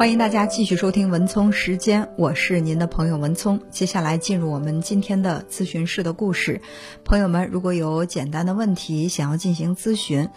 [0.00, 3.60] 欢迎大家继续收听文聪时间，我是您的朋友文聪。
[3.68, 6.62] 接下来进入我们今天的咨询室的故事。
[7.04, 10.30] 朋友们，如果有简单的问题想要进行咨询，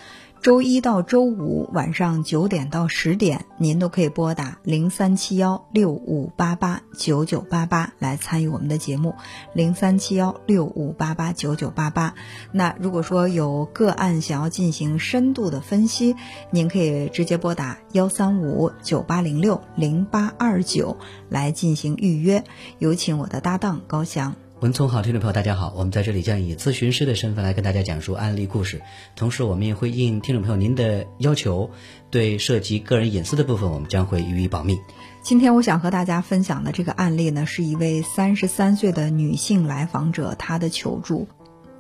[0.44, 9.16] 周一到周五晚上九点到十点，您都可以拨打零三七幺六五八八九九八八来参与我们的节目，
[9.54, 12.14] 零三七幺六五八八九九八八。
[12.52, 16.14] 那如果说有个案想要进行深度的分析，
[16.52, 20.98] 您可以直接拨打幺三五九八零六零八二九
[21.30, 22.44] 来进行预约。
[22.80, 24.36] 有请我的搭档高翔。
[24.64, 28.82] 文聪好，听众朋友大家好，我们在这里将以咨询师的身份来跟大家讲述案例故事，
[29.14, 31.70] 同时我们也会应听众朋友您的要求，
[32.10, 34.80] 对涉及个人隐私的部分，我们将会予以保密。
[35.22, 41.28] 今天我想和大家分享的这个案例呢，是一位三十三岁的女性来访者她的求助。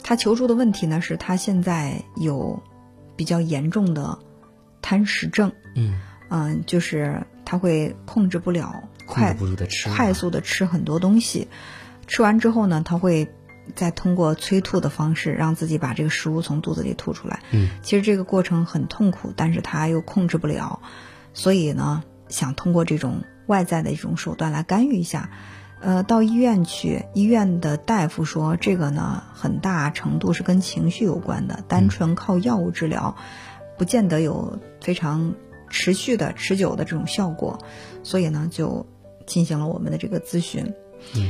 [0.04, 2.62] 她求助的问题呢，是她现在有
[3.16, 4.20] 比较严重的
[4.82, 5.54] 贪食症。
[5.78, 9.34] 嗯嗯，就是她会控制不了，快
[9.96, 11.48] 快速的吃很多东西。
[12.08, 13.30] 吃完之后呢，他会
[13.76, 17.42] 再通过催吐的方式让自己把这个食物从肚子里吐出来。
[17.52, 20.82] 嗯，其实这个过程很痛苦，但是他又控制不了，
[21.34, 25.30] 所以呢，想通过这种外在的一种手段来干预一下。
[25.80, 33.18] 呃，到医院去，医院的大夫说，这个呢，很大程度是跟情绪有关的，单纯靠药物治疗，
[33.78, 35.34] 不见得有非常
[35.70, 37.60] 持续的、持久的这种效果，
[38.02, 38.86] 所以呢，就
[39.26, 40.74] 进行了我们的这个咨询。
[41.18, 41.30] 嗯。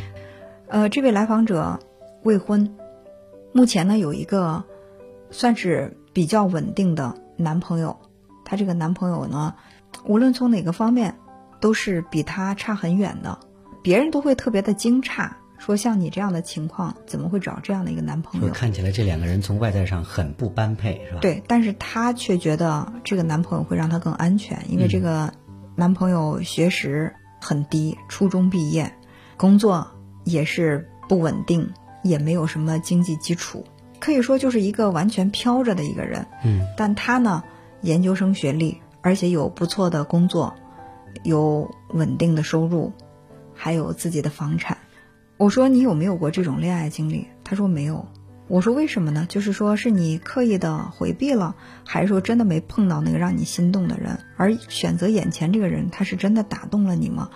[0.68, 1.80] 呃，这位来访者
[2.24, 2.76] 未婚，
[3.52, 4.64] 目前呢有一个
[5.30, 7.98] 算是比较稳定的男朋友。
[8.46, 9.56] 她这个男朋友呢，
[10.06, 11.16] 无论从哪个方面
[11.62, 13.40] 都是比她差很远的，
[13.84, 18.50] 别人都会特别的惊诧，说像你这样的情况，怎么会找这样的一个男朋友？
[18.50, 21.20] 看起来这两个人从外在上很不般配，是吧？
[21.22, 25.34] 对，但是她却觉得这个男朋友会让她更安全，因为这个
[25.76, 28.94] 男朋友学识很低，初中毕业，
[29.38, 29.88] 工作。
[30.24, 33.66] 也是不稳定，也没有什么经济基础，
[34.00, 36.28] 可以说就是一个完全飘着的一个人。
[36.44, 37.44] 嗯，但他呢，
[37.82, 40.56] 研究生学历，而且有不错的工作，
[41.24, 42.94] 有稳定的收入，
[43.54, 44.78] 还有自己的房产。
[45.38, 47.28] 我说你有没有过这种恋爱经历？
[47.44, 48.06] 他说没有。
[48.48, 49.26] 我说为什么呢？
[49.28, 51.56] 就是说是你刻意的回避了，
[51.86, 57.30] 还是说真的没碰到那个让你心动的人，而选择眼前这个人，他是真的打动了你吗？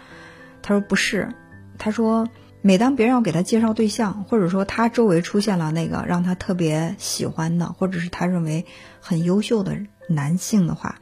[0.62, 1.34] 他说不是。
[1.78, 2.28] 他说。
[2.62, 8.66] 每当别人要给他介绍对象，或者说他周围出现了那个让他特别喜欢的，或者是他认为
[9.00, 9.78] 很优秀的
[10.10, 11.00] 男性的话，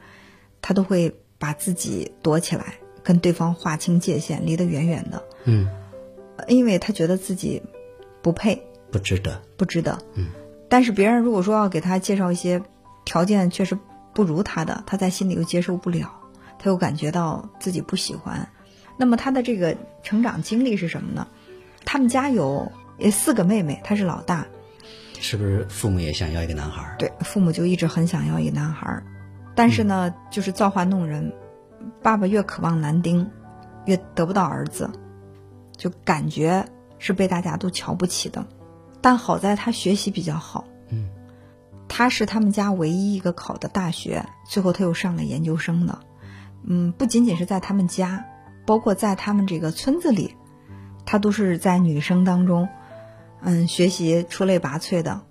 [0.62, 5.24] 他都会把自己躲起来，跟对方划清界限，离得远远的。
[5.44, 5.68] 嗯，
[6.46, 7.62] 因为他觉得自己
[8.22, 8.62] 不配，
[8.92, 9.98] 不值得，不值得。
[10.14, 10.26] 嗯，
[10.68, 12.62] 但是别人如果说要给他介绍一些
[13.04, 13.76] 条件确实
[14.12, 16.12] 不如他的，他在心里又接受不了，
[16.58, 18.48] 他又感觉到自己不喜欢。
[18.98, 21.26] 那么他的这个成长经历是什么呢？
[21.86, 22.70] 他们家有
[23.10, 24.46] 四个妹妹，他是老大，
[25.20, 26.94] 是不是父母也想要一个男孩？
[26.98, 29.02] 对，父母就一直很想要一个男孩，
[29.54, 31.32] 但是呢，就是造化弄人，
[32.02, 33.30] 爸爸越渴望男丁，
[33.86, 34.90] 越得不到儿子，
[35.76, 36.66] 就感觉
[36.98, 38.44] 是被大家都瞧不起的。
[39.00, 41.08] 但好在他学习比较好，嗯，
[41.88, 46.00] 他是他们家唯一一个考的大学，最后他又上了研究生的。
[46.68, 48.24] 嗯，不仅仅是在他们家，
[48.66, 50.35] 包括在他们这个村子里。
[51.06, 52.68] 她都是在女生当中，
[53.40, 55.22] 嗯，学习出类拔萃的，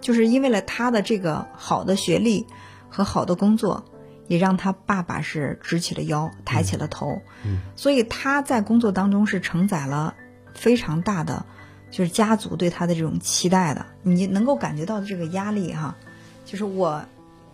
[0.00, 2.46] 就是因为了他的这个好的学历
[2.90, 3.84] 和好的工作，
[4.28, 7.22] 也让他爸爸是直起了腰，抬起了头。
[7.44, 10.14] 嗯，所以他在工作当中是承载了
[10.54, 11.46] 非常大的，
[11.90, 13.86] 就是家族对他的这种期待的。
[14.02, 15.96] 你能够感觉到这个压力哈，
[16.44, 17.06] 就是我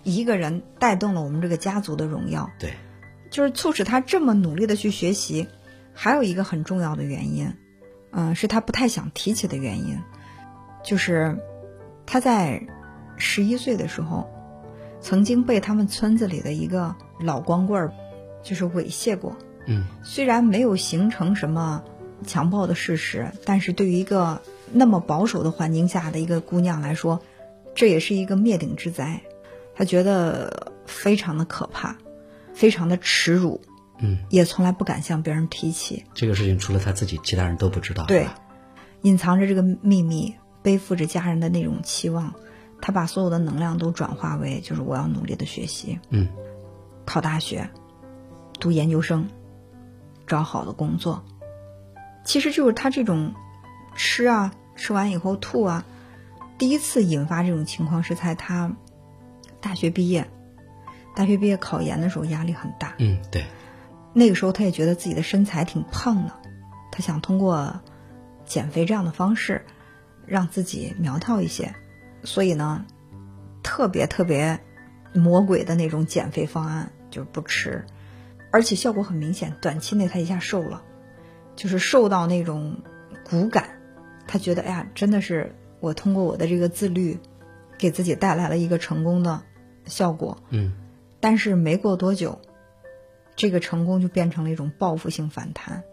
[0.02, 2.50] 一个人带动了我们这个家族的荣耀。
[2.58, 2.72] 对，
[3.30, 5.46] 就是促使他这么努力的去学习，
[5.94, 7.54] 还有一个很重要的原因。
[8.10, 9.98] 嗯，是他不太想提起的原因，
[10.84, 11.36] 就是
[12.06, 12.66] 他在
[13.16, 14.28] 十一岁的时候，
[15.00, 17.92] 曾经被他们村子里的一个老光棍儿
[18.42, 19.36] 就是猥亵过。
[19.66, 21.84] 嗯，虽然没有形成什么
[22.26, 24.40] 强暴的事实，但是对于一个
[24.72, 27.20] 那么保守的环境下的一个姑娘来说，
[27.74, 29.20] 这也是一个灭顶之灾。
[29.74, 31.96] 他觉得非常的可怕，
[32.52, 33.60] 非常的耻辱。
[33.98, 38.04] 嗯，也从来不敢向别人提起这个事情，除了他自己，其他人都不知道。
[38.04, 38.26] 对，
[39.02, 42.34] 隐藏着这个秘密，背负着家人的那种期望，
[42.80, 46.28] 他把所有的能量都转化为就是我要努力的学习，嗯，
[47.04, 47.70] 考大学，
[48.60, 49.28] 读研究生，
[50.26, 51.24] 找好的工作。
[52.24, 53.34] 其实就是他这种
[53.96, 55.84] 吃啊，吃完以后吐啊，
[56.58, 58.76] 第一次引发这种情况是在他
[59.60, 60.28] 大学毕业，
[61.16, 62.94] 大学毕业考研的时候压力很大。
[62.98, 63.44] 嗯，对。
[64.18, 66.32] 那个时候他也觉得自己的身材挺胖的，
[66.90, 67.80] 他想通过
[68.44, 69.64] 减肥这样的方式
[70.26, 71.72] 让自己苗条一些，
[72.24, 72.84] 所以呢，
[73.62, 74.58] 特别特别
[75.14, 77.86] 魔鬼的那种减肥方案就是不吃，
[78.50, 80.82] 而且效果很明显，短期内他一下瘦了，
[81.54, 82.82] 就是瘦到那种
[83.30, 83.78] 骨感，
[84.26, 87.20] 他觉得哎呀，真的是我通过我的这个自律，
[87.78, 89.42] 给自己带来了一个成功的
[89.84, 90.38] 效果。
[90.50, 90.74] 嗯，
[91.20, 92.40] 但是没过多久，
[93.38, 95.84] 这个成功就变成了一种报复性反弹，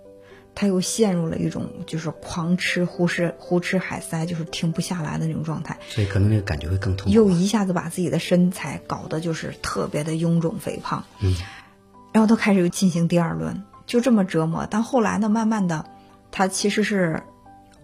[0.55, 7.11] 他又陷入了一种就是狂吃、胡吃、胡吃海塞，就是停不下来的那种状态，所以可能那个感觉会更痛苦。
[7.11, 11.35] 又一下子把自己的身材搞得就是特别的臃肿肥胖，嗯，
[12.11, 14.67] 然后他开始又进行第二轮，就这么折磨。
[14.67, 15.85] 但后来呢，慢慢的，
[16.31, 17.21] 他其实是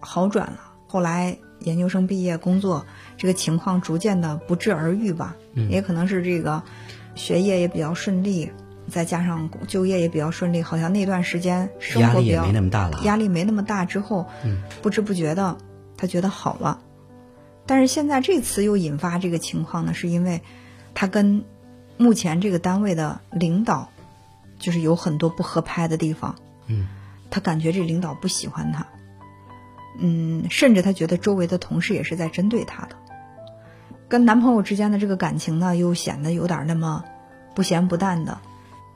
[0.00, 0.72] 好转了。
[0.88, 2.84] 后来研究生毕业工作，
[3.16, 6.64] 这个情况逐渐的不治而愈吧，嗯也可能是这个
[7.14, 8.50] 学业也比较顺利，
[8.92, 13.00] 再加上就业也比较顺利，好像那段时间生压力也活比较没那么大了。
[13.04, 15.56] 压力没那么大之后，嗯不知不觉的
[15.96, 16.78] 他觉得好了，
[17.64, 20.42] 但是现在这次又引发这个情况呢，是因为
[20.92, 21.42] 他跟
[21.96, 23.88] 目前这个单位的领导
[24.58, 26.36] 就是有很多不合拍的地方，
[26.66, 26.86] 嗯，
[27.30, 28.86] 他感觉这领导不喜欢他，
[29.98, 32.96] 嗯，甚至他觉得周围的同事也是在针对他的，
[34.08, 37.04] 跟男朋友之间的这个感情呢，又显得有点那么
[37.54, 38.38] 不咸不淡的，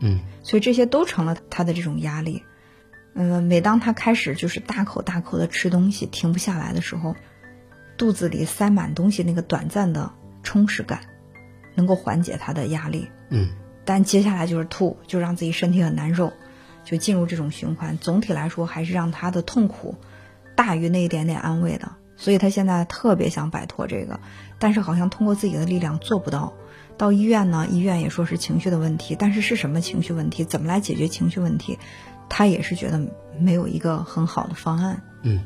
[0.00, 2.43] 嗯所以这些都成了他的这种压力。
[3.14, 7.16] 嗯，每当他开始就是大口大口的吃东西，停不下来的时候，
[7.96, 10.12] 肚子里塞满东西，那个短暂的
[10.43, 11.00] 充实感，
[11.75, 13.08] 能够缓解他的压力。
[13.31, 13.48] 嗯
[13.87, 16.32] 但接下来就是吐，就让自己身体很难受，
[16.84, 17.96] 就进入这种循环。
[17.98, 19.94] 总体来说，还是让他的痛苦
[20.54, 21.93] 大于那一点点安慰的。
[22.16, 24.20] 所以他现在特别想摆脱这个，
[24.58, 26.52] 但是好像通过自己的力量做不到。
[26.96, 30.44] 到医院呢，医院也说是情绪的问题，但是是什么情绪问题？
[30.44, 31.78] 怎么来解决情绪问题？
[32.28, 33.00] 他也是觉得
[33.38, 35.02] 没有一个很好的方案。
[35.22, 35.44] 嗯。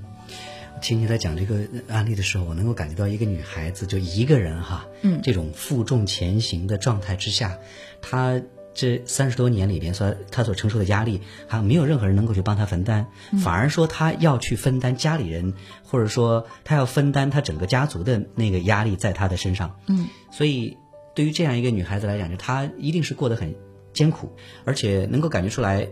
[0.82, 7.58] 听你在讲这个案例的时候，我能够感觉到一个女孩子就一个人哈，嗯这种负重前行的状态之下，
[8.00, 8.40] 她
[8.72, 13.08] 这三十多年里边所她所承受的压力，好像没有任何人能够去帮她分担，
[13.44, 15.52] 反而说她要去分担家里人，
[15.84, 19.76] 或者说她要分担她整个家族的那个压力在她的身上。
[19.86, 20.78] 嗯，所以
[21.20, 23.54] 对于这样一个女孩子来讲，就她一定是过得很
[23.92, 24.32] 艰苦，
[24.64, 25.86] 而且能够感觉出来，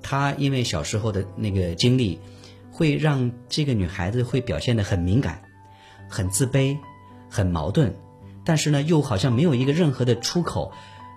[0.00, 2.20] 她因为小时候的那个经历。
[2.70, 5.42] 会让这个女孩子会表现得很敏感、
[6.08, 6.76] 很自卑、
[7.28, 7.92] 很矛盾，
[8.44, 10.70] 但是呢，又好像没有一个任何的出口，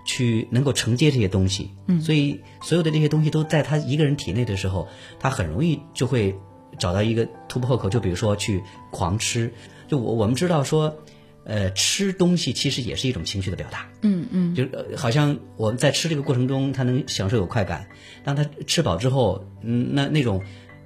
[0.03, 1.69] 去能够承接这些东西。
[1.85, 4.87] 嗯，所以所有的这些东西都在她一个人体内的时候，
[5.19, 6.35] 她很容易就会
[6.79, 9.53] 找到一个突破口，就比如说去狂吃。
[9.87, 10.97] 就我我们知道说，
[11.43, 13.89] 呃，吃东西其实也是一种情绪的表达。
[14.01, 17.87] 嗯嗯，就、呃、好像我们在吃这个过程中，他能享受有快感，
[18.23, 20.43] 当他吃饱之后，嗯，那那种。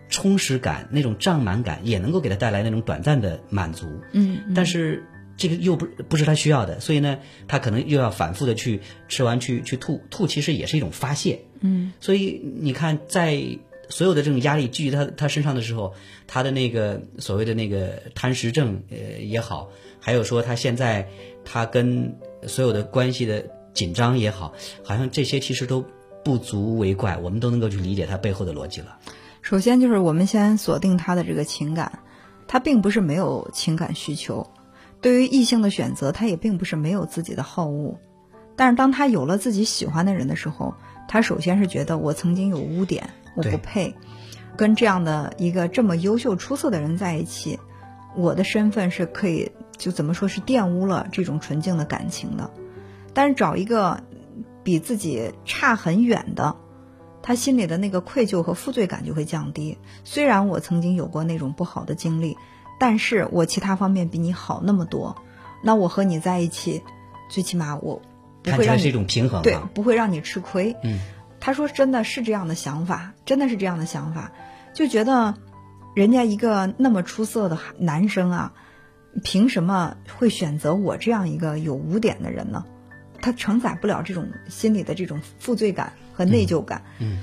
[0.07, 5.03] 充实感、那种胀满感也能够给他带来那种短暂的满足，嗯，但是
[5.35, 7.17] 这个又不不是他需要的，所以呢，
[7.47, 13.41] 他可能又要反复的去吃完去去吐，吐其实也是一种发泄，嗯，所以你看，在
[13.89, 15.95] 所有的这种压力聚集他他身上的时候，
[16.27, 19.71] 他的那个所谓的那个贪食症呃也好，
[20.05, 21.09] 还有说他现在
[21.43, 23.43] 他跟所有的关系的
[23.73, 24.53] 紧张也好，
[24.83, 25.83] 好像这些其实都
[26.23, 28.99] 不足为怪，我们都能够去理解他背后的逻辑了。
[29.41, 32.03] 首先就是我们先锁定他的这个情感，
[32.47, 34.47] 他并不是没有情感需求，
[35.01, 37.97] 对于异性的选择，他也并不是没有自己的好恶，
[38.55, 40.75] 但是当他有了自己喜欢的人的时候，
[41.07, 43.95] 他首先是觉得我曾经有污点，我不配。
[44.55, 47.59] 跟这样的一个这么优秀出色的人在一起，
[48.15, 52.51] 我的身份是可以就怎么说是玷污了这种纯净的感情的，
[53.13, 54.03] 但是找一个
[54.63, 56.55] 比自己差很远的。
[57.21, 59.79] 他心里的那个愧疚和负罪感就会降低。
[60.03, 62.37] 虽然我曾经有过那种不好的经历，
[62.79, 65.15] 但是我其他方面比你好那么多。
[65.63, 66.83] 那我和你在一起，
[67.27, 67.99] 最起码我
[68.43, 70.75] 不会让你是一种平衡、啊，对，不会让你吃亏。
[70.83, 70.99] 嗯，
[71.39, 74.31] 他说真的是这样的想法，真的是这样的想法，
[74.75, 75.33] 就觉得
[75.95, 78.53] 人家一个那么出色的男生啊，
[79.23, 82.65] 凭什么会选择我这样一个有污点的人呢？
[83.21, 87.17] 他承载不了这种心里的这种负罪感和内疚感，嗯，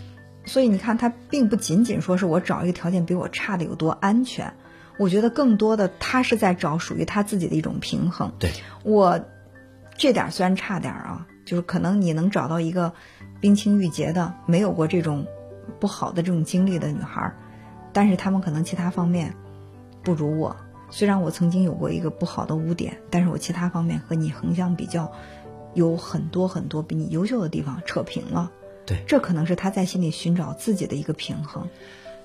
[0.44, 4.52] 所以你看，他并不仅仅说是我找一个条件比我差的有多安全，
[4.98, 8.32] 我觉得更多的他是在找属于他自己的一种平衡。
[8.40, 8.50] 对
[8.82, 9.20] 我
[9.96, 12.94] 这点虽然差点啊，就是可能你能找到一个
[13.40, 15.26] 冰清玉洁的、没有过这种
[15.78, 17.32] 不好的这种经历的女孩，
[17.92, 19.34] 但是他们可能其他方面
[20.02, 20.56] 不如我。
[20.92, 25.12] 虽然我曾经有过一个不好的污点，但是我其他方面和你横向比较。
[25.74, 28.52] 有很多很多比你优秀的地方扯平了，
[28.84, 31.66] 对，这可能是他在心里寻找自己的一个平衡。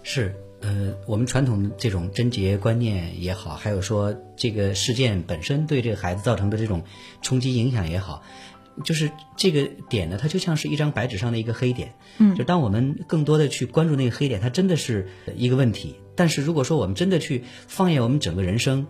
[0.04, 6.84] 是，呃，我们传统这种贞洁观念也好，还有说这个事件本身对这个孩子造成的这种
[7.22, 8.22] 冲击影响也好，
[8.84, 11.94] 就是这个点呢，它就像是一张白纸上的一个黑点。
[12.18, 15.96] 嗯，就当我们更多的去关注那个黑点，它真的是一个问题。
[16.16, 18.88] 但是如果说我们真的去放眼我们整个人生，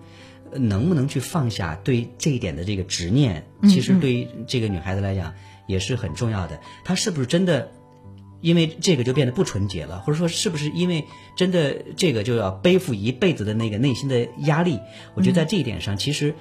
[0.54, 5.34] 能不能去放下对这一点的这个执念，其实对于这个女孩子来讲
[5.68, 6.60] 也是很重要的。
[6.86, 7.72] 她是不是真的
[8.40, 11.04] 因为这个就变得不纯洁了，或者说是不是因为
[11.36, 14.80] 真的这个就要背负一辈子的那个内心的压力？
[15.16, 16.34] 我觉得在这一点上，其实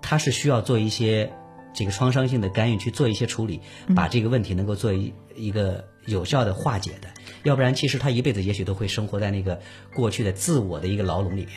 [0.00, 1.32] 她是需要做一些
[1.74, 3.60] 这个创伤性的干预，去做一些处理，
[3.94, 7.08] 把这个问题能够做一一个有效的化解的。
[7.42, 9.60] 要不然，其实他一辈子也许都会生活在那个
[9.94, 11.48] 过去的自我的一个牢笼里面。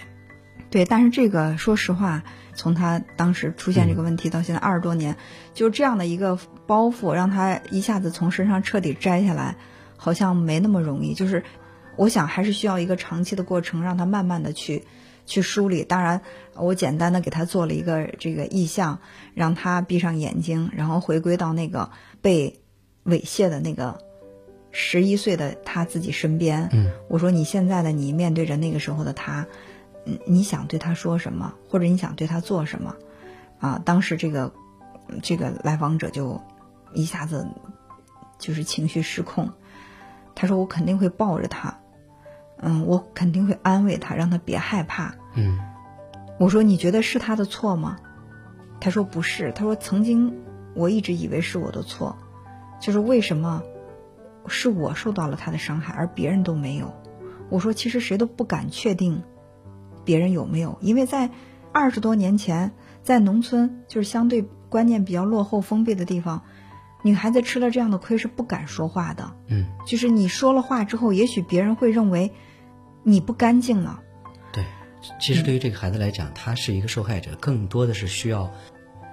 [0.69, 5.15] 对，但是这个说实话，从他当时出现这个问题到现在二十多年，
[5.53, 9.55] 就这样的一个包袱，让他一下子从身上彻底摘下来，
[9.95, 11.13] 好像没那么容易。
[11.13, 11.43] 就是
[11.95, 14.83] 我想还是需要一个长期的过程，让他慢慢的去
[15.27, 15.83] 去梳理。
[15.83, 16.19] 当然，
[16.55, 18.99] 我简单的给他做了一个这个意向，
[19.35, 22.59] 让他闭上眼睛，然后回归到那个被
[23.05, 23.99] 猥亵的那个
[24.71, 26.67] 十一岁的他自己身边。
[26.73, 29.45] 嗯，我说你现在的你面对着那个时候的他。
[30.09, 32.95] 嗯你想对他说什么，或者你想对他做什么？
[33.59, 34.49] 啊，当时这个
[35.21, 36.41] 这个来访者就
[36.93, 37.45] 一下子
[38.39, 39.51] 就是情绪失控。
[40.33, 41.77] 他说：“我肯定会抱着他，
[42.59, 45.57] 嗯，我肯定会安慰他，让他别害怕。”嗯，
[46.39, 47.97] 我说：“你觉得是他的错吗？”
[48.79, 50.41] 他说：“不是。”他说：“曾经
[50.73, 52.17] 我一直以为是我的错，
[52.79, 53.63] 就是为什么
[54.47, 56.93] 是我受到了他的伤害，而别人都没有？”
[57.49, 59.23] 我说：“其实谁都不敢确定。”
[60.05, 60.77] 别人有没有？
[60.81, 61.29] 因为在
[61.73, 62.71] 二十多年前，
[63.03, 66.43] 在农村就是相对观念比较落后、封闭的地方，
[67.03, 69.33] 女孩子吃了这样的亏是不敢说话的。
[69.47, 72.31] 嗯，就是你说了话之后，也许别人会认为
[73.09, 74.01] 你不干净了。
[74.51, 74.65] 对，
[75.17, 78.51] 其实对于这个孩子来讲，他是一个受害者，更多的是需要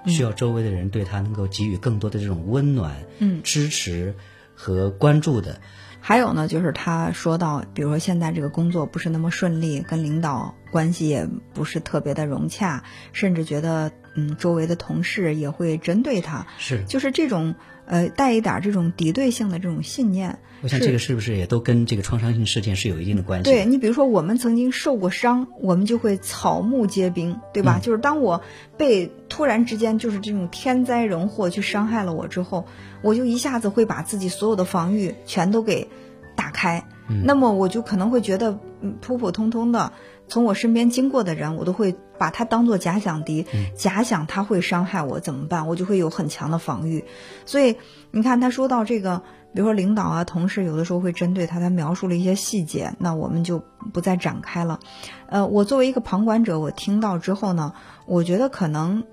[0.05, 4.13] 需要周围的人对他能够给予更多的这种温暖、嗯支持
[4.53, 5.61] 和关注的。
[6.01, 12.83] 还有呢，就是他说到，比如说现在这个工作不是那么顺利，跟领导关系也不是特别的融洽，
[13.13, 17.55] 甚至觉得嗯，周围的同事也会针对他，是，就是这种
[17.85, 20.39] 呃带一点这种敌对性的这种信念。
[20.61, 23.43] 我想这个是不是也都跟这个创伤性事件是有一定的关系？
[23.43, 27.79] 对你比如说，我们曾经受过伤，我们就会草木皆兵，对吧？
[27.79, 28.41] 就是当我
[28.77, 32.65] 被突然之间就是这种天灾人祸去伤害了我之后，
[33.03, 35.87] 我就一下子会把自己所有的防御全都给
[36.35, 36.87] 打开。
[37.23, 39.93] 那么我就可能会觉得，嗯，普普通通的
[40.27, 45.67] 从我身边经过的人，我都会把他当做假想敌，假想他会伤害我怎么办？
[45.67, 47.05] 我就会有很强的防御。
[47.45, 47.75] 所以
[48.11, 49.21] 你看，他说到这个。
[49.53, 53.63] 比如说领导啊、同事有的时候会针对他，他描述了一些细节，那我们就
[53.93, 54.81] 不再展开了。
[55.29, 57.71] 呃，我作为一个旁观者，我听到之后呢，
[58.05, 59.05] 我觉得可能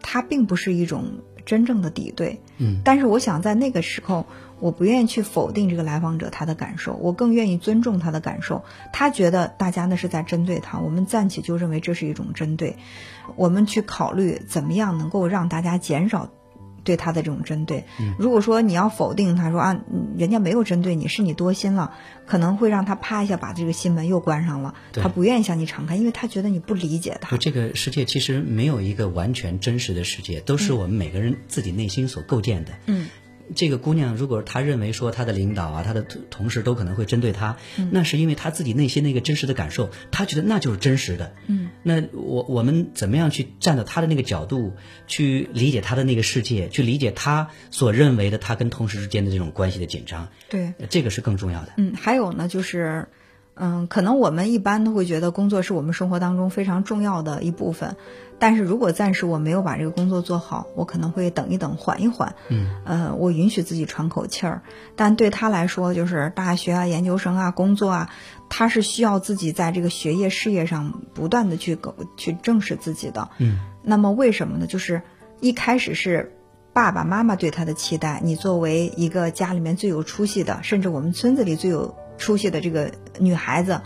[0.00, 1.04] 他并不是一种
[1.44, 4.24] 真正的敌对，嗯，但是我想在那个时候，
[4.60, 8.64] 我不愿意去否定这个来访者他的感受，我更愿意尊重他的感受。
[8.92, 12.76] 他觉得大家呢是在针对他，我们暂且就认为这是一种针对，
[13.36, 16.30] 我们去考虑怎么样能够让大家减少。
[16.84, 17.82] 对他的这种针对，
[18.16, 19.80] 如果说你要否定他说啊，
[20.16, 21.92] 人家没有针对你，是你多心了，
[22.26, 27.36] 可能会让他啪一下把这个心门又关上了，他不愿意向你敞开，因为他觉得你不理解他。
[27.38, 32.74] 这个世界其实没有一个完全真实的世界，都是我们每个人自己内心所构建的。
[32.86, 33.08] 嗯。
[33.54, 37.56] 这个姑娘，如果她认为说她的领导啊、她的同事都可能会针对她，
[37.90, 41.32] 那是因为她自己内心那个真实的感受，她觉得那就是真实的。
[41.46, 44.72] 嗯，那我我们怎么样去站到她的那个角度，
[45.06, 50.28] 去理解她的那个世界，去理解她所认为的她跟同事之间的这种关系的紧张？
[50.48, 51.72] 对，这个是更重要的。
[51.76, 53.08] 嗯，还有呢，就是，
[53.54, 57.96] 嗯，可能我们一般都会觉得工作是我们生活当中非常重要的一部分。
[58.38, 62.34] 但是如果暂时我没有把这个工作做好，我可能会等一等，缓一缓。
[62.48, 64.62] 嗯，呃，我允许自己喘口气儿。
[64.94, 68.10] 但对他来说，就是大学啊、研究生啊、工作啊，
[68.50, 71.78] 他是需要自己在这个学业事业上不断的去
[72.18, 73.30] 去正视自己的。
[73.38, 74.66] 嗯，那么为什么呢？
[74.66, 75.00] 就是
[75.40, 76.36] 一开始是
[76.74, 83.80] 爸爸妈妈对他的期待，你作为一个家里面最有出息的，甚至我们村子里最有出息的这个女孩子，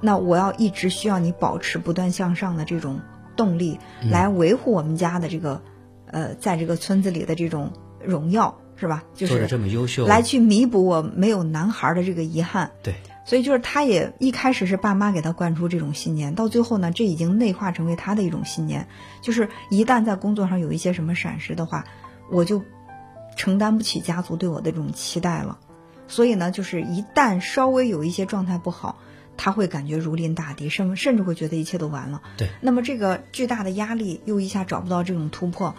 [0.00, 3.00] 那我要一直需要你保持不断向上的这种。
[3.40, 3.80] 动力
[4.10, 5.62] 来维护我们家的这个，
[6.04, 7.72] 呃，在这个村子里的这种
[8.04, 9.02] 荣耀，是吧？
[9.14, 12.70] 就是这么优秀，来去弥补我没有男孩的这个遗憾。
[12.82, 12.92] 对，
[13.24, 18.86] 所以就是他也一开始是爸妈给他灌输这种信念，到最后呢，这已经内化成为他的一种信念，
[19.22, 21.86] 就是一旦在工作上有一些什么闪失的话，
[22.30, 22.62] 我就
[23.36, 25.58] 承担不起家族对我的这种期待了。
[26.08, 28.98] 所以呢，就是一旦稍微有一些状态不好，
[29.36, 32.22] 他会感觉如临大敌，甚甚至会觉得一切都完了。
[32.36, 32.48] 对。
[32.60, 35.74] 那么这个巨大的压力又一下找不到这种突破，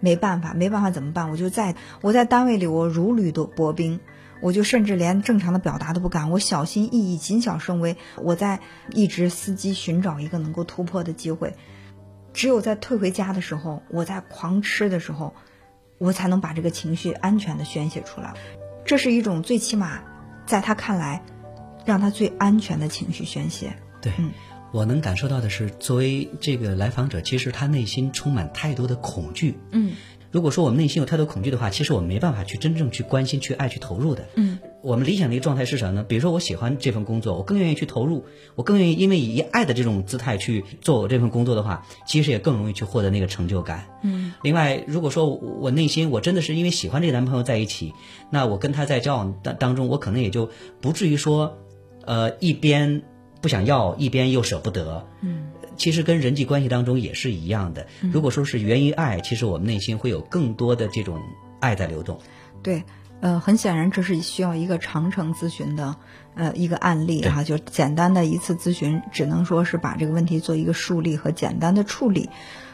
[0.00, 1.30] 没办法，没办法怎么办？
[1.30, 4.00] 我就在我在单位里，我如履薄冰。
[4.42, 7.98] 我就甚至连正常的表达都不敢，我小心翼翼、谨小慎微。
[8.16, 11.54] 我在一直伺机寻找一个能够突破的机会，
[12.32, 15.34] 只有在退回家的时候，我在狂吃的时候，
[15.98, 18.32] 我才能把这个情绪安全的宣泄出来。
[18.86, 20.00] 这是一种最起码
[20.46, 21.22] 在他看来，
[21.84, 23.72] 让他最安全的情绪宣泄。
[24.00, 24.12] 对，
[24.72, 29.58] 我能感受到的是，作为这个来访者，其实他内心充满太多的恐惧。
[29.72, 29.92] 嗯。
[30.32, 34.28] 如果说我们内心有太多恐惧的话，其实我们没办法去真正去关心、去爱、去投入的。
[34.36, 36.04] 嗯，我们理想的一个状态是什么呢？
[36.04, 43.88] 比如说，我喜欢这份工作，我更愿意去投入，我更愿意因为以爱的这种姿态去做我这份工作的话，其实也更容易去获得那个成就感。
[44.04, 47.92] 嗯，另外，如果说我内心我真的是因为喜欢这个男朋友在一起，
[48.30, 50.48] 那我跟他在交往当当中，我可能也就
[50.80, 51.58] 不至于说，
[52.10, 53.02] 呃，一边
[53.40, 55.06] 不想要，一边又舍不得。
[55.20, 55.52] 嗯。
[55.76, 57.86] 其实跟人际关系当中也是一样的。
[58.12, 61.20] 如果说是源于爱，其实我们内心会有更多的这种
[61.60, 62.18] 爱在流动。
[62.64, 62.82] 对，
[63.20, 65.94] 呃，很显然这是需要一个长程咨询的，
[66.34, 67.44] 呃，一个案例哈。
[67.44, 72.28] 就简单的一次咨询，只能说是把这个问题做一个梳理和简单的处理。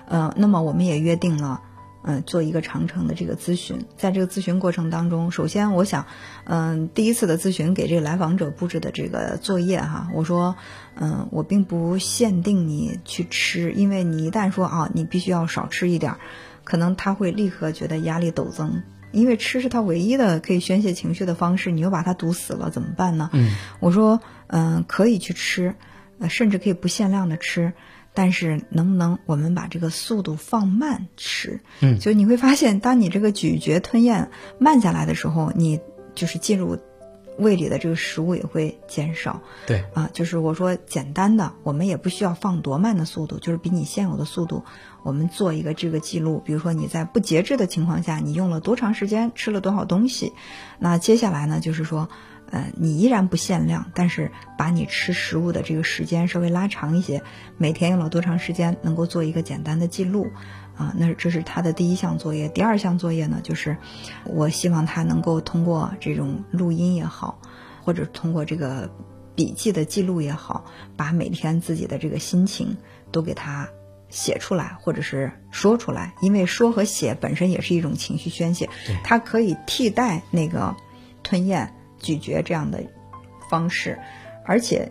[0.09, 1.61] 呃，那么我们也约定了。
[2.08, 6.06] 嗯，做一个长程的这个咨询，在这个咨询过程当中，首先我想，
[6.44, 10.54] 嗯，第一次的咨询给这个来访者布置的这个作业哈，我说，
[10.94, 16.14] 嗯，我并不限定你去吃，因为你一旦说啊，你必须要少吃一点，
[16.62, 23.30] 可能他会立刻觉得压力陡增，因为吃是他唯一的可以宣泄情绪的方式，你又把他堵死了，怎么办呢？
[23.32, 25.75] 嗯，我说，嗯，可以去吃，
[26.20, 27.72] 呃，甚至可以不限量的吃。
[28.16, 31.61] 但是能不能我们把这个速度放慢吃？
[31.80, 35.80] 嗯，就你会发现，当你这个咀嚼吞咽慢下来的时候，你
[36.14, 36.78] 就是进入
[37.37, 39.42] 胃里的这个食物也会减少。
[39.66, 44.64] 对啊，就是我说简单的，我们也不需要放多慢的速度，就是比你现有的速度，
[45.02, 46.43] 我们做一个这个记录。
[46.43, 50.32] 比如说你在不节制的情况下，你用了多长时间，吃了多少东西。
[50.78, 52.08] 那接下来呢，就是说。
[52.50, 57.23] 呃，你依然不限量，但是把你吃食物的这个时间稍微拉长一些，
[57.59, 60.28] 每天用了多长时间，能够做一个简单的记录，
[60.76, 62.49] 啊，那这是他的第一项作业。
[62.49, 63.76] 第二项作业呢，就是
[64.25, 67.41] 我希望他能够通过这种录音也好，
[67.82, 68.91] 或者通过这个
[69.35, 72.76] 笔记的记录也好，把每天自己的这个心情
[73.11, 73.69] 都给他
[74.09, 78.69] 写出来，或者是说出来，因为说和写本身也是一种情绪宣泄，
[79.02, 80.76] 它可以替代那个
[81.25, 81.73] 吞咽。
[81.99, 82.82] 咀嚼这样的
[83.50, 83.99] 方式，
[84.45, 84.91] 而且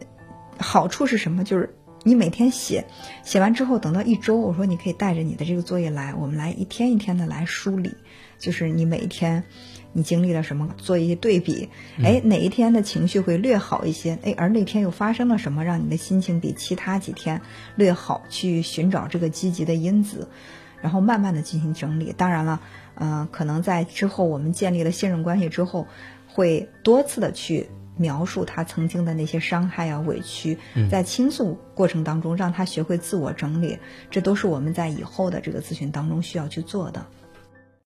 [0.58, 1.44] 好处是什么？
[1.44, 2.86] 就是你每天写，
[3.24, 7.96] 写完之后，等到一周，我说你可以带着你的这个作业来，我们来一天一天的来梳理，
[8.38, 9.44] 就是你每一天
[9.92, 11.68] 你经历了什么，做一些对比。
[12.04, 14.20] 哎，哪一天的情绪会略好一些？
[14.24, 17.42] 哎，而那天又发生了什么，让你的心情比其他几天
[17.76, 18.22] 略好？
[18.30, 20.30] 去寻找这个积极的因子，
[20.82, 22.14] 然后慢慢的进行整理。
[22.16, 22.62] 当然了，
[23.00, 25.88] 嗯，可能在之后我们建立了信任关系之后。
[26.36, 30.58] 会多次的去描述他曾经的那些伤害啊、委屈，
[30.92, 33.80] 在倾诉过程当中，让他学会自我整理，
[34.12, 37.06] 这都是我们在以后的这个咨询当中需要去做的。